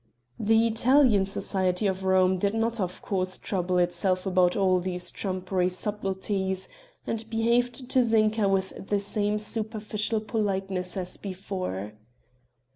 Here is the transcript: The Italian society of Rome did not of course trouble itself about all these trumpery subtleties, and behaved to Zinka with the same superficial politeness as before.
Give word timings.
The 0.39 0.65
Italian 0.65 1.27
society 1.27 1.85
of 1.85 2.03
Rome 2.03 2.37
did 2.39 2.55
not 2.55 2.79
of 2.79 3.03
course 3.03 3.37
trouble 3.37 3.77
itself 3.77 4.25
about 4.25 4.55
all 4.55 4.79
these 4.79 5.11
trumpery 5.11 5.69
subtleties, 5.69 6.67
and 7.05 7.29
behaved 7.29 7.87
to 7.91 8.01
Zinka 8.01 8.49
with 8.49 8.73
the 8.87 8.99
same 8.99 9.37
superficial 9.37 10.19
politeness 10.21 10.97
as 10.97 11.17
before. 11.17 11.93